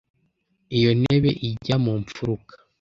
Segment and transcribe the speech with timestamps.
[0.77, 2.53] Iyo ntebe ijya mu mfuruka.